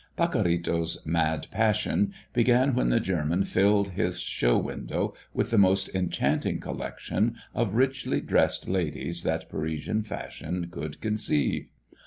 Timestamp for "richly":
7.75-8.19